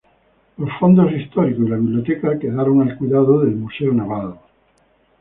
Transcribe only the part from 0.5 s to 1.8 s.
Los fondos históricos y la